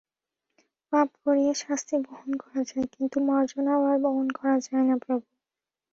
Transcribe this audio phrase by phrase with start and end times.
[0.93, 5.27] পাপ করিয়া শাস্তি বহন করা যায়, কিন্তু মার্জনাভার বহন করা যায় না প্রভু!